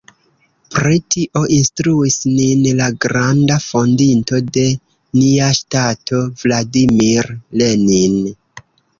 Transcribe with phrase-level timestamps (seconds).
[0.75, 4.63] Pri tio instruis nin la granda fondinto de
[5.19, 7.29] nia ŝtato Vladimir
[7.63, 8.17] Lenin.